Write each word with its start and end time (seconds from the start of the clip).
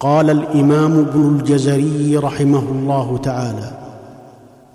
قال 0.00 0.30
الإمام 0.30 0.98
ابن 0.98 1.38
الجزري 1.38 2.16
رحمه 2.16 2.62
الله 2.70 3.20
تعالى 3.22 3.70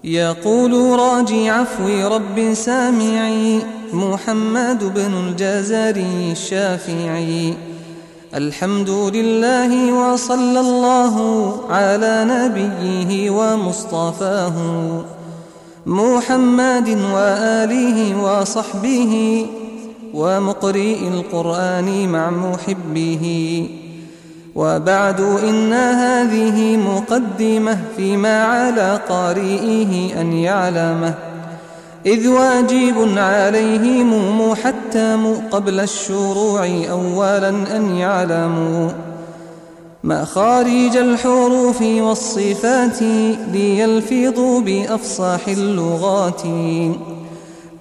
يقول 0.03 0.99
راجي 0.99 1.49
عفو 1.49 2.07
رب 2.15 2.53
سامعي 2.53 3.61
محمد 3.93 4.93
بن 4.95 5.13
الجزري 5.13 6.31
الشافعي. 6.31 7.53
الحمد 8.35 8.89
لله 8.89 9.93
وصلى 9.93 10.59
الله 10.59 11.15
على 11.69 12.25
نبيه 12.29 13.29
ومصطفاه 13.29 14.53
محمد 15.85 16.89
وآله 17.13 18.23
وصحبه 18.23 19.45
ومقرئ 20.13 21.07
القرآن 21.07 22.09
مع 22.09 22.29
محبه. 22.29 23.25
وبعد 24.55 25.21
إن 25.21 25.73
هذه 25.73 26.77
مقدمة 26.77 27.77
فيما 27.97 28.43
على 28.43 28.99
قارئه 29.09 30.21
أن 30.21 30.33
يعلمه. 30.33 31.13
إذ 32.05 32.27
واجب 32.27 33.17
عليهم 33.17 34.41
محتم 34.41 35.33
قبل 35.51 35.79
الشروع 35.79 36.69
أولا 36.89 37.49
أن 37.49 37.95
يعلموا. 37.95 38.89
مخارج 40.03 40.97
الحروف 40.97 41.81
والصفات 41.81 43.01
ليلفظوا 43.53 44.61
بأفصاح 44.61 45.47
اللغات. 45.47 46.41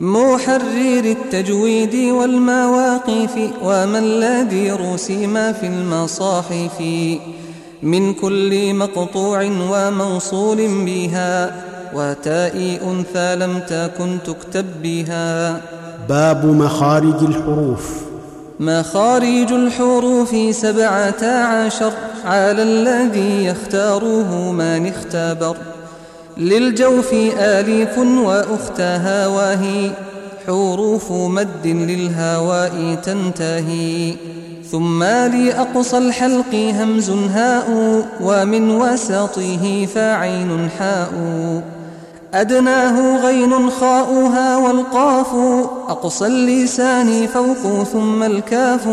محرر 0.00 1.04
التجويد 1.04 1.95
والمواقف 1.95 3.50
وما 3.62 3.98
الذي 3.98 4.70
رسم 4.70 5.52
في 5.52 5.66
المصاحف. 5.66 6.82
من 7.82 8.14
كل 8.14 8.74
مقطوع 8.74 9.50
وموصول 9.70 10.56
بها 10.86 11.62
وتاء 11.95 12.80
أنثى 12.90 13.37
لم 13.37 13.59
تكن 13.59 14.18
تكتب 14.26 14.66
بها. 14.82 15.60
باب 16.09 16.46
مخارج 16.46 17.24
الحروف. 17.24 18.01
مخارج 18.60 19.52
الحروف 19.52 20.37
سبعة 20.51 21.24
عشر 21.24 21.92
على 22.24 22.62
الذي 22.62 23.45
يختاره 23.45 24.52
من 24.52 24.87
اختبر. 24.87 25.57
للجوف 26.41 27.13
آليف 27.38 27.99
وأختها 27.99 29.27
وهي 29.27 29.91
حروف 30.47 31.13
مد 31.13 31.66
للهواء 31.66 32.99
تنتهي. 33.02 34.15
ثم 34.71 35.02
لأقصى 35.05 35.99
الحلق 35.99 36.55
همز 36.55 37.10
هاء 37.10 37.69
ومن 38.21 38.71
وسطه 38.71 39.87
فعين 39.95 40.69
حاء. 40.79 41.13
أدناه 42.35 43.27
غين 43.27 43.71
خاؤها 43.71 44.57
والقاف 44.57 45.35
أقصى 45.88 46.27
اللسان 46.27 47.27
فوق 47.27 47.85
ثم 47.85 48.23
الكاف. 48.23 48.88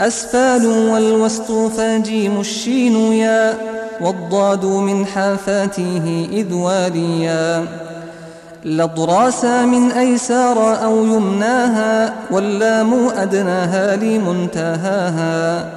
أسفال 0.00 0.66
والوسط 0.66 1.52
فجيم 1.52 2.40
الشين 2.40 2.96
يا 3.12 3.54
والضاد 4.00 4.64
من 4.64 5.06
حافاته 5.06 6.28
إذ 6.32 6.54
واليا. 6.54 7.64
لضراس 8.64 9.44
من 9.44 9.92
أيسار 9.92 10.84
أو 10.84 11.04
يمناها 11.04 12.14
واللام 12.30 13.08
أدناها 13.08 13.96
لمنتهاها. 13.96 15.70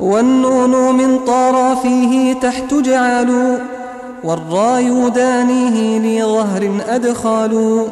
والنون 0.00 0.96
من 0.96 1.18
طرفه 1.18 2.36
تحت 2.42 2.74
جعلوا 2.74 3.58
والراي 4.24 5.10
دانيه 5.10 5.98
لظهر 5.98 6.80
أدخلوا 6.88 7.86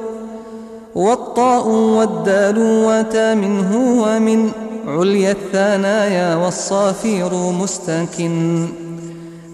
والطاء 0.95 1.69
والدال 1.69 2.59
وتا 2.59 3.35
منه 3.35 4.03
ومن 4.03 4.51
عليا 4.87 5.33
الثنايا 5.33 6.35
والصافير 6.35 7.35
مستكن. 7.35 8.69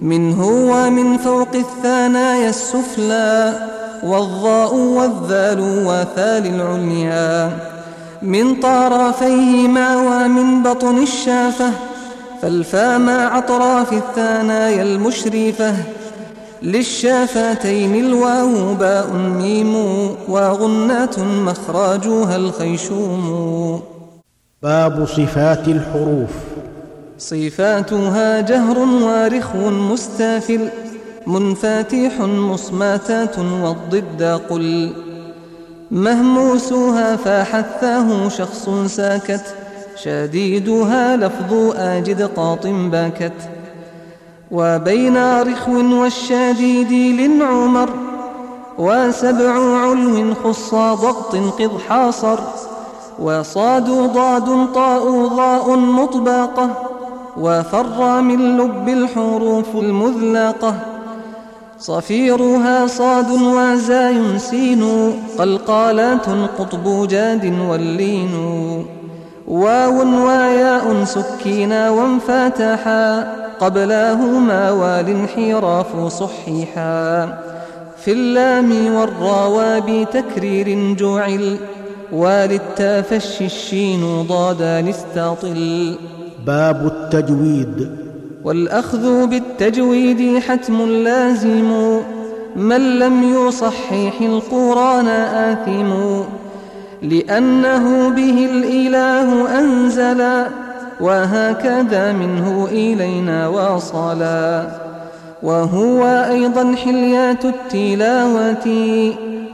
منه 0.02 0.46
ومن 0.46 1.16
فوق 1.16 1.54
الثنايا 1.54 2.48
السفلى 2.48 3.54
والضاء 4.02 4.74
والذال 4.74 5.60
وثال 5.60 6.46
العليا 6.46 7.50
من 8.22 8.54
طرفيهما 8.60 9.96
ومن 9.96 10.62
بطن 10.62 11.02
الشافة 11.02 11.70
فالفا 12.42 12.98
مع 12.98 13.38
أطراف 13.38 13.92
الثنايا 13.92 14.82
المشرفة 14.82 15.74
للشافتين 16.62 17.94
الواو 17.94 18.74
باء 18.74 19.12
ميم 19.12 19.74
وغنة 20.28 21.24
مخراجها 21.46 22.36
الخيشوم 22.36 23.82
باب 24.62 25.06
صفات 25.06 25.68
الحروف. 25.68 26.47
صفاتها 27.18 28.40
جهر 28.40 28.78
وارخو 28.78 29.70
مستافل 29.70 30.68
منفاتح 31.26 32.20
مصماتات 32.20 33.38
والضد 33.38 34.40
قل. 34.50 34.92
مهموسها 35.90 37.16
فحثاه 37.16 38.28
شخص 38.28 38.68
ساكت 38.86 39.54
شديدها 39.96 41.16
لفظ 41.16 41.72
آجد 41.76 42.22
قاط 42.22 42.66
باكت. 42.66 43.48
وبين 44.50 45.40
رخو 45.42 46.00
والشديد 46.02 47.20
للعمر 47.20 47.88
وسبع 48.78 49.52
علو 49.78 50.34
خص 50.34 50.74
ضغط 50.74 51.36
قض 51.36 51.80
حاصر. 51.88 52.38
وصاد 53.18 53.90
ضاد 53.90 54.72
طاء 54.74 55.26
ضاء 55.26 55.76
مطباقة 55.76 56.87
وفر 57.40 58.20
من 58.20 58.56
لب 58.58 58.88
الحروف 58.88 59.76
المذلقة. 59.76 60.74
صفيرها 61.78 62.86
صاد 62.86 63.30
وزاي 63.30 64.38
سين 64.38 65.12
قلقالات 65.38 66.26
قطب 66.58 67.08
جاد 67.08 67.58
واللين. 67.68 68.34
واو 69.48 70.26
وياء 70.26 71.04
سكينا 71.04 71.90
وانفتحا 71.90 73.34
قبلاهما 73.60 74.70
والانحراف 74.70 76.12
صحيحا. 76.12 77.38
في 78.04 78.12
اللام 78.12 78.94
والراوى 78.94 79.80
بتكرير 79.80 80.94
جعل 80.94 81.56
وللتافش 82.12 83.42
الشين 83.42 84.22
ضادا 84.22 84.80
نستطل 84.80 85.94
باب 86.48 86.86
التجويد. 86.86 87.90
والأخذ 88.44 89.26
بالتجويد 89.26 90.38
حتم 90.38 90.82
لازم. 90.90 91.98
من 92.56 92.98
لم 92.98 93.22
يصحح 93.22 94.20
القرآن 94.20 95.08
آثم. 95.08 95.92
لأنه 97.02 98.08
به 98.08 98.48
الإله 98.52 99.58
أنزلا 99.58 100.46
وهكذا 101.00 102.12
منه 102.12 102.68
إلينا 102.70 103.48
وصلا 103.48 104.66
وهو 105.42 106.26
أيضا 106.30 106.74
حليات 106.84 107.44
التلاوة 107.44 108.66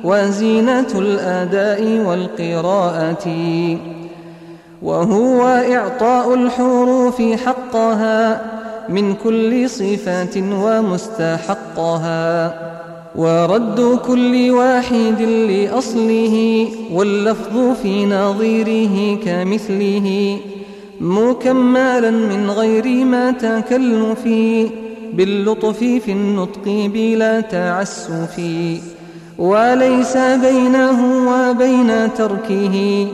وزينة 0.05 0.93
الأداء 0.95 2.01
والقراءة. 2.07 3.29
وهو 4.85 5.47
إعطاء 5.47 6.35
الحروف 6.35 7.23
حقها 7.23 8.43
من 8.89 9.15
كل 9.15 9.71
صفات 9.71 10.37
ومستحقها 10.37 12.25
ورد 13.17 13.99
كل 14.07 14.51
واحد 14.51 15.23
لأصله 15.23 16.69
واللفظ 16.93 17.77
في 17.83 18.07
نظيره 18.07 19.19
كمثله 19.25 20.39
مكملا 21.01 22.11
من 22.11 22.51
غير 22.51 23.05
ما 23.05 23.31
تكلف 23.31 24.29
باللطف 25.13 25.79
في 25.79 26.13
النطق 26.13 26.91
بلا 26.95 27.41
تعسف 27.41 28.41
وليس 29.39 30.17
بينه 30.17 31.29
وبين 31.29 32.15
تركه 32.15 33.07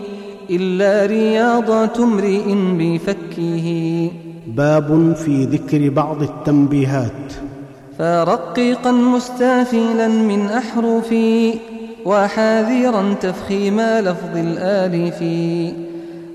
إلا 0.50 1.06
رياضة 1.06 2.04
امرئ 2.04 2.54
بفكه. 2.54 4.10
باب 4.46 5.16
في 5.16 5.44
ذكر 5.44 5.88
بعض 5.88 6.22
التنبيهات. 6.22 7.32
فرقيقا 7.98 8.92
مستافلا 8.92 10.08
من 10.08 10.46
أحرفي 10.46 11.54
وحاذرا 12.04 13.14
تفخيم 13.20 13.80
لفظ 13.80 14.36
الآلف. 14.36 15.24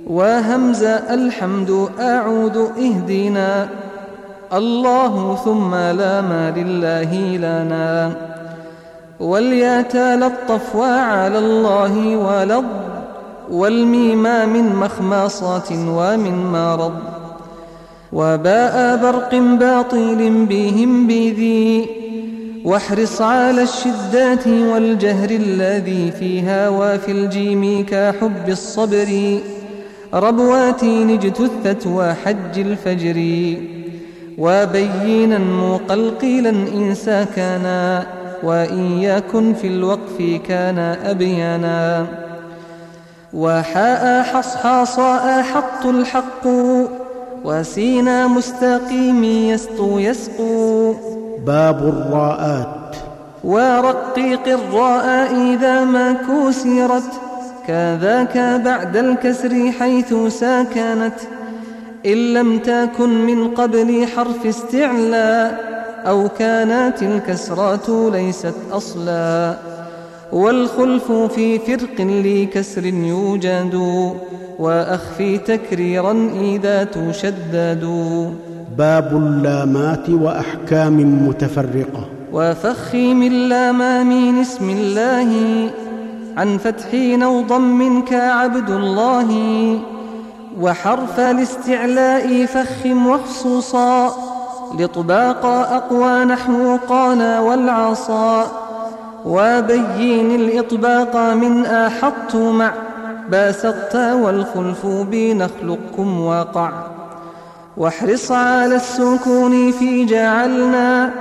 وهمز 0.08 0.84
الحمد 0.84 1.88
أعود 2.00 2.58
اهدنا. 2.58 3.70
الله 4.54 5.36
ثم 5.36 5.76
لا 5.76 6.22
ما 6.22 6.54
لله 6.58 7.38
لنا. 7.38 8.12
والياتا 9.20 10.16
للطف 10.16 10.76
وعلى 10.76 11.40
الله 11.40 12.18
ولض 12.18 12.66
والميما 13.52 14.46
من 14.46 14.76
مخماصات 14.76 15.72
ومن 15.72 16.52
مرض 16.52 16.94
وباء 18.14 18.98
برق 18.98 19.36
باطل 19.36 20.46
بهم 20.50 21.08
بذي 21.08 21.86
واحرص 22.66 23.22
على 23.22 23.64
الشدات 23.64 24.48
والجهر 24.48 25.30
الذي 25.30 26.12
فيها 26.12 26.70
وفي 26.70 27.12
الجيم 27.12 27.86
كحب 27.90 28.50
الصبر 28.50 29.40
ربوات 30.14 30.84
اجتثت 30.84 31.88
وحج 31.88 32.60
الفجر 32.60 33.18
وبينا 34.38 35.38
مقلقلا 35.38 36.50
إن 36.50 36.96
ساكنا 36.96 38.06
وإن 38.44 39.00
يكن 39.02 39.54
في 39.54 39.68
الوقف 39.68 40.42
كان 40.48 40.80
أبينا 40.80 42.08
وحاء 43.36 44.24
حصحاصاء 44.24 45.42
حط 45.42 45.86
الحق 45.86 46.48
وسينا 47.44 48.28
مستقيم 48.28 49.24
يسطو 49.24 50.00
يسقو 50.00 50.94
باب 51.46 51.80
الراءات. 51.88 52.96
ورقيق 53.44 54.48
الراء 54.48 55.36
إذا 55.36 55.84
ما 55.84 56.14
كسرت 56.14 57.12
كذاك 57.68 58.38
بعد 58.66 58.98
الكسر 58.98 59.72
حيث 59.80 60.14
ساكنت. 60.28 61.20
إن 62.06 62.34
لم 62.34 62.60
تكن 62.60 63.26
من 63.26 63.48
قبل 63.48 64.08
حرف 64.16 64.46
استعلاء 64.46 65.76
أو 66.08 66.30
كانت 66.30 67.02
الكسرات 67.02 67.90
ليست 67.90 68.56
أصلا. 68.72 69.56
والخلف 70.32 71.12
في 71.12 71.60
فرق 71.60 71.98
لكسر 72.00 72.86
يوجد 72.86 73.76
وأخفي 74.60 75.38
تكريرا 75.38 76.30
إذا 76.42 76.84
تشدد. 76.84 77.84
باب 78.78 79.18
اللامات 79.18 80.10
وأحكام 80.10 81.28
متفرقة. 81.28 82.06
وفخم 82.34 83.24
اللام 83.24 84.08
من 84.08 84.42
اسم 84.42 84.70
الله 84.70 85.32
عن 86.38 86.58
فتح 86.58 86.88
أو 87.24 87.42
ضم 87.42 88.02
كعبد 88.02 88.70
الله 88.70 89.30
وحرف 90.62 91.20
الاستعلاء 91.20 92.46
فخم 92.46 93.08
وخصوصا 93.08 94.12
لطباق 94.80 95.46
أقوى 95.46 96.26
نحو 96.26 96.78
قال 96.90 97.38
والعصا. 97.38 98.65
وبين 99.26 100.36
الإطباق 100.36 101.16
من 101.34 101.66
أحط 101.66 102.36
مع 102.36 102.72
باسطت 103.30 103.96
والخلف 103.96 104.86
بنخلقكم 104.86 106.26
وقع. 106.26 106.72
واحرص 107.78 108.32
على 108.32 108.76
السكون 108.76 109.72
في 109.72 110.06
جعلنا. 110.06 111.12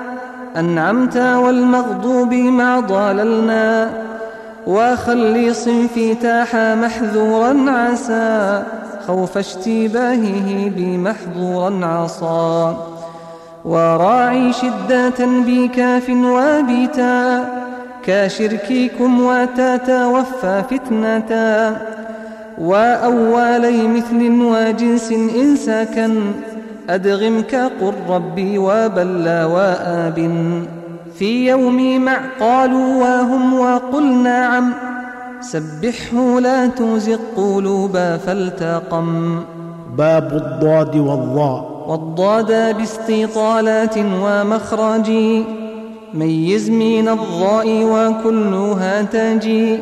أنعمت 0.56 1.16
والمغضوب 1.16 2.34
مع 2.34 2.80
ضللنا. 2.80 3.90
وخلي 4.66 5.54
صنفي 5.54 6.14
تاح 6.14 6.56
محذورا 6.56 7.70
عسى. 7.70 8.62
خوف 9.06 9.38
اشتباهه 9.38 10.70
بمحظورا 10.76 11.86
عصا 11.86 12.86
وراعي 13.64 14.52
شدة 14.52 15.20
بكاف 15.20 16.10
وبتا 16.10 17.63
كشرككم 18.06 19.22
وتتوفى 19.22 20.62
فتنة 20.70 21.30
وأولي 22.58 23.88
مثل 23.88 24.30
وجنس 24.42 25.12
إن 25.12 25.56
سكن 25.56 26.14
أدغم 26.90 27.42
كقل 27.42 27.94
ربي 28.08 28.58
وبلى 28.58 29.44
وآب 29.44 30.18
في 31.18 31.48
يوم 31.48 32.04
مع 32.04 32.18
قالوا 32.40 32.94
وهم 33.02 33.58
وقل 33.58 34.22
نعم 34.22 34.72
سبحه 35.40 36.40
لا 36.40 36.66
تزغ 36.66 37.18
قلوبا 37.36 38.16
فالتقم 38.16 39.40
باب 39.98 40.32
الضاد 40.32 40.96
والضاء. 40.96 41.84
والضاد 41.86 42.76
باستطالات 42.76 43.94
ومخرج 43.98 45.10
ميز 46.14 46.70
من 46.70 47.08
الضاء 47.08 47.66
وكلها 47.84 49.02
تجي 49.02 49.78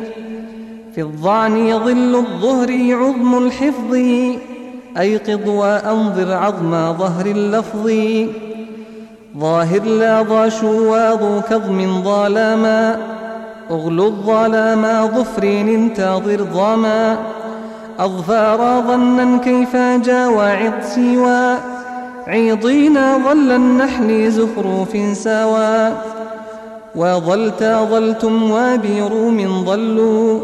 في 0.95 1.01
الظعن 1.01 1.79
ظل 1.85 2.15
الظهر 2.15 2.69
عظم 3.01 3.37
الحفظ. 3.37 3.93
أيقظ 4.97 5.49
وأنظر 5.49 6.33
عظم 6.33 6.71
ظهر 6.97 7.25
اللفظ. 7.25 7.91
ظاهر 9.37 9.83
لا 9.83 10.21
ضا 10.21 10.49
شواظ 10.49 11.41
كظم 11.49 12.03
ظلما 12.03 12.97
أغلو 13.71 14.07
الظلام 14.07 15.07
ظفر 15.07 15.43
انتظر 15.43 16.43
ظما 16.43 17.17
أظفار 17.99 18.83
ظنا 18.87 19.37
كيف 19.37 19.75
جا 19.75 20.27
وعظ 20.27 20.73
سوى 20.95 21.72
عيضين 22.27 22.93
ظل 23.23 23.51
النحل 23.51 24.31
زخرف 24.31 25.17
سوى 25.17 25.91
وظلت 26.95 27.63
ظلتم 27.63 28.51
وبروم 28.51 29.65
ظلوا. 29.65 30.39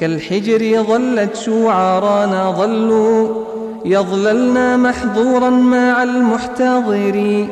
كالحجر 0.00 0.82
ظلت 0.82 1.36
شعرانا 1.36 2.54
ظلوا. 2.58 3.28
يظللن 3.84 4.80
محظورا 4.80 5.50
مع 5.50 6.02
المحتضر. 6.02 7.46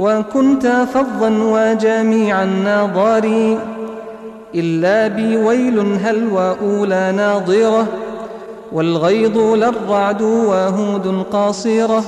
وكنت 0.00 0.86
فظا 0.94 1.28
وجميع 1.28 2.42
النظار 2.42 3.56
إلا 4.54 5.08
بويل 5.08 5.78
هل 5.78 6.28
وأولى 6.32 7.12
ناظرة. 7.16 7.86
والغيض 8.72 9.38
للرعد 9.38 10.22
وهود 10.22 11.24
قاصرة. 11.32 12.04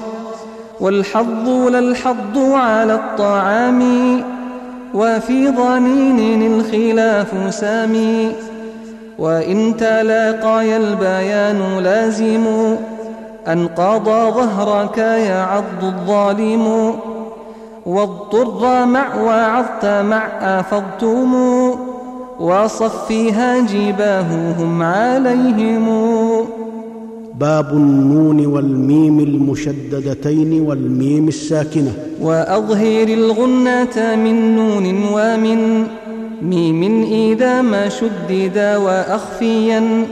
والحظ 0.81 1.49
للحظ 1.49 2.39
على 2.39 2.95
الطعام 2.95 3.83
وفي 4.95 5.49
ضنين 5.49 6.61
الخلاف 6.61 7.55
سامي. 7.55 8.33
وإن 9.19 9.77
تلاقاي 9.77 10.77
البيان 10.77 11.79
لازم 11.79 12.47
أن 13.49 13.69
قضى 13.69 14.31
ظهرك 14.31 14.99
يعض 14.99 15.83
الظالم. 15.83 16.95
واضطر 17.87 18.87
مع 18.87 19.15
وعظت 19.15 19.85
مع 19.85 20.27
أفضتم 20.41 21.35
وصفيها 22.41 23.61
جباههم 23.61 24.83
عليهم. 24.83 25.89
باب 27.41 27.73
النون 27.73 28.47
والميم 28.47 29.21
المشددتين 29.21 30.61
والميم 30.61 31.29
الساكنة. 31.29 31.93
وأظهر 32.21 33.09
الغنة 33.09 34.17
من 34.17 34.57
نون 34.57 34.87
ومن 35.13 35.87
ميم 36.43 37.03
إذا 37.03 37.63
ما 37.63 37.89
شدد 37.89 38.77
وأخفيا. 38.85 40.07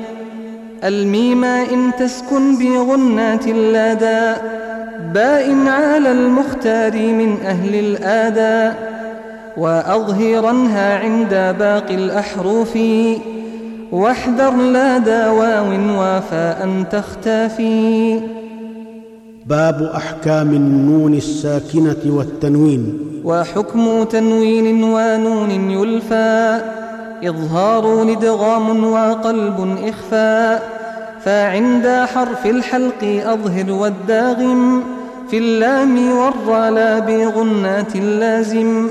الميم 0.84 1.44
إن 1.44 1.90
تسكن 1.98 2.58
بغنات 2.58 3.46
اللدى 3.46 4.40
باء 5.14 5.56
على 5.66 6.12
المختار 6.12 6.92
من 6.92 7.36
أهل 7.44 7.74
الآداء 7.74 8.96
وأظهرنها 9.56 10.98
عند 10.98 11.56
باقي 11.58 11.94
الأحرف 11.94 12.78
واحذر 13.92 14.56
لا 14.56 14.98
دواو 14.98 15.66
وفاء 15.72 16.84
تختفي 16.90 18.20
باب 19.46 19.82
أحكام 19.82 20.50
النون 20.50 21.14
الساكنة 21.14 21.96
والتنوين. 22.06 22.98
وحكم 23.24 24.02
تنوين 24.02 24.84
ونون 24.84 25.50
يلفى. 25.50 26.60
إظهار 27.24 28.04
لدغام 28.04 28.84
وقلب 28.84 29.76
إخفاء 29.84 30.62
فعند 31.24 32.06
حرف 32.14 32.46
الحلق 32.46 33.22
أظهر 33.26 33.72
والداغم. 33.72 34.82
في 35.30 35.38
اللام 35.38 36.10
والرلا 36.10 36.98
بغنات 36.98 37.96
اللازم. 37.96 38.88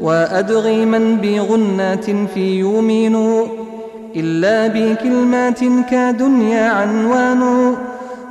وأدغما 0.00 1.18
بغنات 1.22 2.04
في 2.34 2.60
يمين 2.60 3.16
إلا 4.16 4.66
بكلمات 4.66 5.60
كدنيا 5.90 6.70
عنوان 6.70 7.74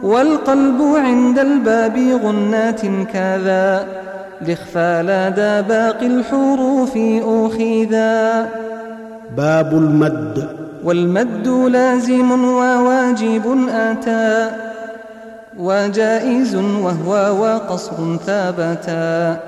والقلب 0.04 0.82
عند 0.96 1.40
الباب 1.40 1.98
غنات 2.24 2.82
كذا 3.14 3.88
لإخفى 4.42 5.02
لدى 5.04 5.68
باقي 5.68 6.08
الحروف 6.08 6.98
أخذا 7.24 8.50
باب 9.38 9.74
المد. 9.74 10.48
والمد 10.84 11.48
لازم 11.48 12.32
وواجب 12.46 13.68
أتى 13.70 14.52
وجائز 15.58 16.56
وهو 16.56 17.44
وقصر 17.44 18.18
ثابتا. 18.26 19.40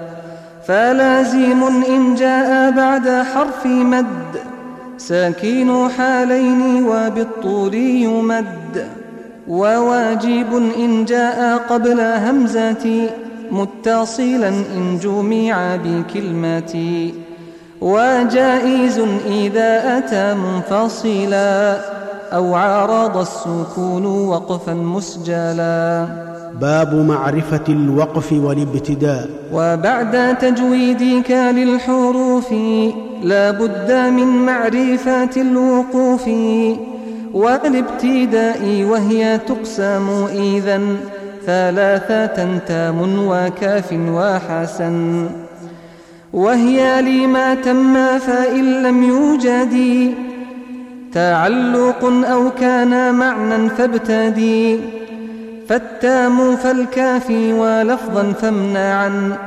فلازم 0.67 1.63
إن 1.89 2.15
جاء 2.15 2.72
بعد 2.72 3.10
حرف 3.10 3.65
مد. 3.65 4.56
ساكين 4.98 5.89
حالين 5.89 6.86
وبالطول 6.86 7.74
يمد 7.74 8.88
وواجب 9.48 10.72
إن 10.77 11.06
جاء 11.06 11.58
قبل 11.58 12.00
همزة 12.01 13.10
متصلا 13.51 14.50
إن 14.50 15.00
جمع 15.04 15.75
بكلمة 15.75 17.12
وجائز 17.82 19.00
إذا 19.25 19.98
أتى 19.98 20.34
منفصلا 20.34 21.77
أو 22.34 22.56
عارض 22.56 23.18
السكون 23.18 24.06
وقفا 24.06 24.74
مسجلا 24.74 26.26
باب 26.62 26.96
معرفة 26.96 27.63
الوقف 27.70 28.34
والابتداء. 28.34 29.30
وبعد 29.54 30.38
تجويدك 30.38 31.32
للحروف 31.32 32.51
لا 33.24 33.51
بد 33.51 33.92
من 33.92 34.46
معرفة 34.46 35.42
الوقوف 35.42 36.27
والابتداء 37.34 38.84
وهي 38.89 39.39
تقسم 39.48 40.25
إذا 40.34 40.82
ثلاثة 41.46 42.58
تام 42.58 43.27
وكاف 43.27 43.94
وحسن. 43.94 45.27
وهي 46.34 47.01
لما 47.01 47.56
تم 47.56 48.20
فإن 48.20 48.84
لم 48.84 49.04
يوجد 49.04 49.75
تعلق 51.13 52.06
أو 52.06 52.50
كان 52.60 53.16
معنى 53.16 53.70
فابتدي. 53.70 54.80
فالتام 55.69 56.55
فالكافي 56.55 57.53
ولفظا 57.53 58.33
فامنعا 58.41 59.38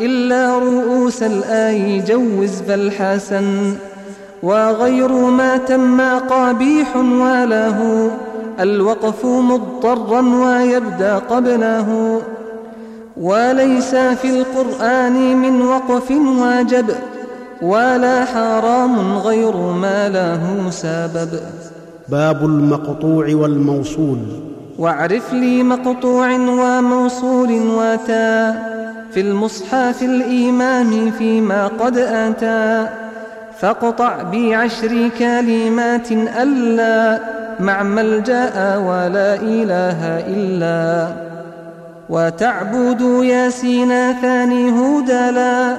إلا 0.00 0.58
رؤوس 0.58 1.22
الآي 1.22 2.00
جوز 2.00 2.62
فالحسن 2.62 3.74
وغير 4.42 5.12
ما 5.12 5.56
تم 5.56 6.00
قبيح 6.18 6.96
وله 6.96 8.10
الوقف 8.60 9.24
مضطرا 9.24 10.20
ويبدأ 10.20 11.14
قبله 11.18 12.20
وليس 13.16 13.94
في 13.94 14.40
القرآن 14.40 15.36
من 15.36 15.62
وقف 15.62 16.10
واجب 16.40 16.86
ولا 17.62 18.24
حرام 18.24 19.18
غير 19.18 19.56
ما 19.56 20.08
له 20.08 20.70
سبب. 20.70 21.40
باب 22.08 22.44
المقطوع 22.44 23.34
والموصول. 23.34 24.45
واعرف 24.78 25.32
لي 25.32 25.62
مقطوع 25.62 26.32
وموصول 26.32 27.52
وتا 27.52 28.52
في 29.12 29.20
المصحف 29.20 30.02
الإمام 30.02 31.10
فيما 31.10 31.66
قد 31.66 31.98
أتى 31.98 32.88
فاقطع 33.58 34.22
بعشر 34.22 35.08
كلمات 35.18 36.12
ألا 36.12 37.20
مع 37.60 37.82
ملجأ 37.82 38.76
ولا 38.76 39.34
إله 39.34 40.00
إلا 40.28 41.08
وتعبد 42.08 43.00
ياسين 43.24 44.12
ثاني 44.22 44.70
هدلا 44.70 45.76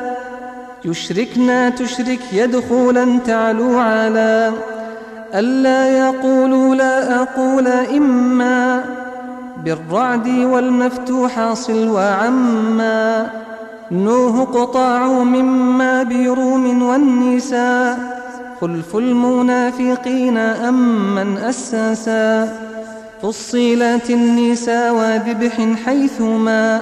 يشركنا 0.85 1.69
تشرك 1.69 2.19
يدخلا 2.33 3.19
تعلو 3.25 3.79
على 3.79 4.51
ألا 5.33 5.89
يقولوا 5.89 6.75
لا 6.75 7.21
أقول 7.21 7.67
إما 7.67 8.83
بالرعد 9.65 10.27
والمفتوح 10.27 11.53
صل 11.53 11.89
وعما 11.89 13.29
نوه 13.91 14.45
قطاع 14.45 15.07
مما 15.07 16.03
بروم 16.03 16.83
والنساء 16.83 18.17
خلف 18.61 18.95
المنافقين 18.95 20.37
أم 20.37 21.15
من 21.15 21.37
أسسا 21.37 22.57
فصيلات 23.21 24.09
النساء 24.09 24.93
وذبح 24.93 25.67
حيثما 25.85 26.81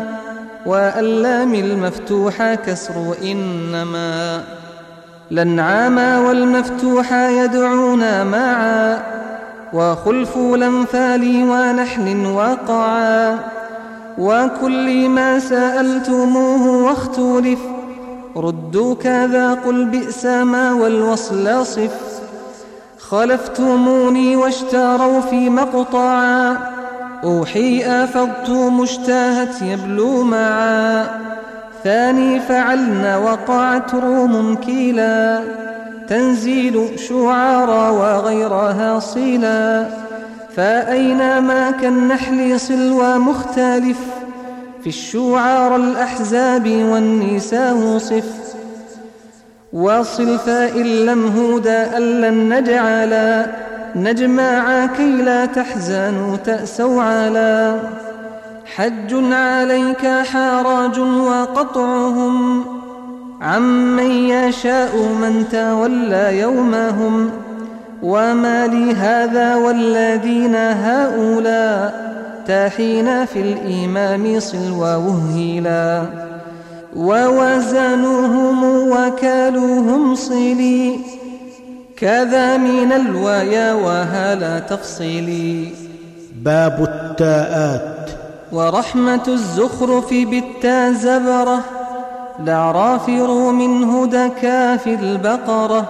وألام 0.65 1.55
المفتوحة 1.55 2.55
كسر 2.55 3.15
إنما 3.23 4.43
لنعام 5.31 6.25
والمفتوح 6.25 7.13
يدعون 7.13 8.25
معا 8.25 8.99
وخلف 9.73 10.37
الأنفال 10.37 11.43
ونحل 11.49 12.25
وقعا. 12.25 13.39
وكل 14.17 15.09
ما 15.09 15.39
سألتموه 15.39 16.83
واختلف 16.83 17.59
ردوا 18.37 18.95
كذا 18.95 19.53
قل 19.53 19.85
بئس 19.85 20.25
ما 20.25 20.73
والوصل 20.73 21.65
صف. 21.65 22.01
خلفتموني 22.99 24.35
واشتروا 24.35 25.21
في 25.21 25.49
مقطعا 25.49 26.57
أوحي 27.23 27.83
أفضت 27.85 28.49
مشتاهت 28.49 29.61
يبلو 29.61 30.23
معا. 30.23 31.07
ثاني 31.85 32.39
فعلنا 32.39 33.17
وقعت 33.17 33.95
روم 33.95 34.55
كيلا 34.55 35.39
تنزيل 36.07 36.99
شعارا 36.99 37.89
وغيرها 37.89 38.99
صلا 38.99 39.85
فأينما 40.55 41.71
كالنحل 41.71 42.59
صلوى 42.59 43.17
مختلف 43.17 43.99
في 44.83 44.87
الشعار 44.87 45.75
الأحزاب 45.75 46.67
والنساء 46.67 47.97
صف. 47.97 48.55
واصل 49.73 50.39
فإن 50.39 50.85
لم 50.85 51.37
هودا 51.37 51.97
أن 51.97 52.49
نجعلا 52.49 53.45
نجمع 53.95 54.85
كي 54.85 55.11
لا 55.21 55.45
تحزنوا 55.45 56.35
تأسوا 56.35 57.03
على. 57.03 57.79
حج 58.75 59.33
عليك 59.33 60.07
حراج 60.07 60.99
وقطعهم 60.99 62.65
عمن 63.41 64.11
يشاء 64.11 64.97
من 64.97 65.45
تولى 65.51 66.39
يومهم 66.39 67.29
وما 68.03 68.67
لي 68.67 68.93
هذا 68.93 69.55
والذين 69.55 70.55
هؤلاء 70.55 72.05
تاحين 72.47 73.25
في 73.25 73.41
الإمام 73.41 74.39
صلوا 74.39 74.95
وهيلا 74.95 76.01
ووزنوهم 76.95 78.63
وكالوهم 78.89 80.15
صلي 80.15 80.99
كذا 81.97 82.57
من 82.57 82.91
الوايا 82.91 83.73
وهلا 83.73 84.59
تفصيلي. 84.59 85.67
باب 86.43 86.83
التاءات. 86.83 87.94
ورحمة 88.51 89.23
الزخرف 89.27 90.13
بالتا 90.13 90.91
زبرة 90.91 91.59
لعراف 92.39 93.09
روم 93.09 93.83
هدى 93.83 94.29
كاف 94.41 94.87
البقرة. 94.87 95.89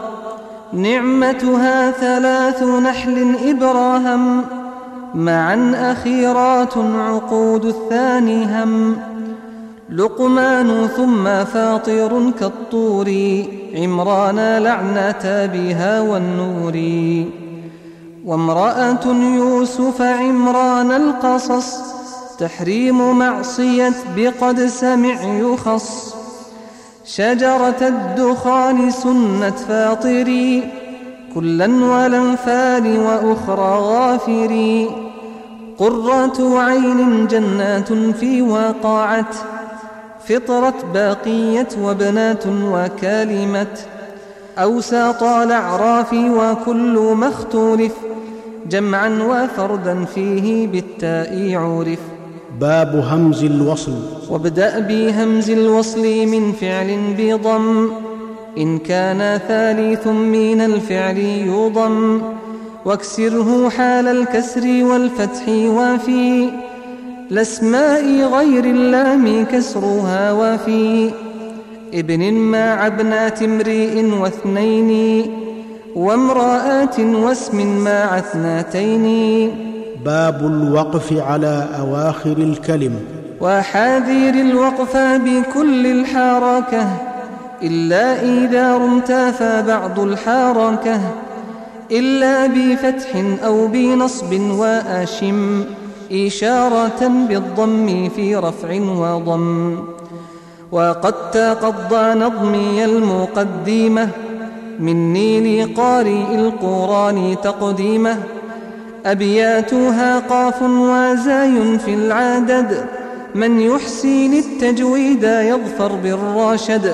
نعمتها 0.74 1.92
ثلاث 1.92 2.64
نحل 2.64 3.36
إبراهم 3.44 4.42
معا 5.16 5.74
أخيرات 5.92 6.78
عقود 6.78 7.66
الثاني 7.66 8.46
هم. 8.46 8.98
لقمان 9.90 10.88
ثم 10.88 11.46
فاطر 11.46 12.32
كالطور 12.40 13.12
عمران 13.76 14.58
لعنة 14.58 15.46
بها 15.54 16.02
والنور. 16.02 16.76
وامرأة 18.26 19.06
يوسف 19.36 20.02
عمران 20.02 20.92
القصص 20.92 21.95
تحريم 22.39 23.18
معصية 23.18 23.94
بقد 24.18 24.65
سمع 24.65 25.24
يخص. 25.24 26.15
شجرة 27.06 27.75
الدخان 27.82 28.92
سنة 28.92 29.50
فاطري 29.50 30.63
كلا 31.34 31.86
والانفال 31.86 33.00
وأخرى 33.00 33.80
غافري. 33.80 34.89
قرة 35.77 36.60
عين 36.60 37.27
جنات 37.27 37.94
في 37.94 38.42
واقعت 38.42 39.36
فطرة 40.27 40.74
باقية 40.94 41.68
وبنات 41.84 42.44
وكالمة 42.48 43.77
أوساط 44.58 45.24
الأعراف 45.24 46.13
وكل 46.13 47.13
ما 47.18 47.27
اختلف 47.27 47.94
جمعا 48.70 49.10
وفردا 49.10 50.06
فيه 50.06 50.68
بالتاء 50.68 51.56
عرف. 51.56 52.14
باب 52.60 52.96
همز 52.96 53.44
الوصل. 53.44 53.92
وابدأ 54.30 54.80
بهمز 54.80 55.50
الوصل 55.50 56.28
من 56.28 56.52
فعل 56.52 56.98
بضم. 57.18 57.90
إن 58.58 58.78
كان 58.78 59.40
ثالث 59.48 60.08
من 60.08 60.62
الفعل 60.62 61.18
يضم. 61.18 62.22
واكسره 62.86 63.70
حال 63.70 64.08
الكسر 64.08 64.84
والفتح 64.84 65.44
وفي 65.50 66.50
الأسماء 67.32 68.04
غير 68.34 68.66
اللام 68.66 69.46
كسرها 69.46 70.32
وفي 70.32 71.12
ابن 71.94 72.34
مع 72.34 72.88
ابنات 72.88 73.42
امرئ 73.42 74.06
واثنين. 74.22 75.22
وامرأات 75.96 77.00
واسم 77.00 77.84
مع 77.84 78.18
اثنتين 78.18 79.64
باب 80.06 80.46
الوقف 80.46 81.14
على 81.14 81.68
أواخر 81.80 82.38
الكلم. 82.38 83.00
وحاذير 83.42 84.34
الوقف 84.34 84.98
بكل 84.98 85.88
الحركة 85.88 86.88
إلا 87.64 88.22
إذا 88.22 88.78
رمت 88.78 89.12
فبعض 89.12 90.00
الحركة 90.00 91.00
إلا 91.92 92.48
بفتح 92.48 93.10
أو 93.46 93.68
بنصب 93.68 94.40
وأشم 94.40 95.64
إشارة 96.12 97.08
بالضم 97.28 98.10
في 98.10 98.36
رفع 98.36 98.80
وضم. 98.82 99.78
وقد 100.72 101.32
تقضى 101.32 102.20
نظمي 102.20 102.86
المقدمة 102.86 104.10
مني 104.80 105.64
لقارئ 105.64 106.36
القرآن 106.36 107.36
تقديمة. 107.44 108.18
أبياتها 109.06 110.20
قاف 110.20 110.62
وزاي 110.62 111.80
في 111.80 111.94
العدد. 111.94 112.86
من 113.36 113.60
يحسن 113.60 114.34
التجويد 114.34 115.24
يظفر 115.24 115.92
بالراشد. 116.04 116.94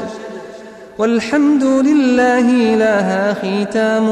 والحمد 0.98 1.64
لله 1.64 2.76
لها 2.76 3.34
ختام. 3.34 4.08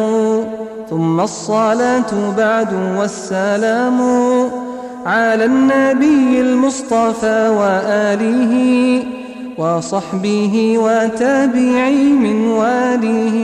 ثم 0.89 1.19
الصلاة 1.19 2.35
بعد 2.37 2.73
والسلام 2.97 4.01
على 5.05 5.45
النبي 5.45 6.41
المصطفى 6.41 7.49
وآله 7.49 9.03
وصحبه 9.57 10.75
وتابعي 10.77 12.03
من 12.03 12.47
واله 12.47 13.35